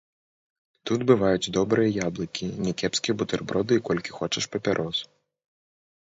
[0.89, 4.97] Тут бываюць добрыя яблыкі, някепскія бутэрброды і колькі хочаш папярос.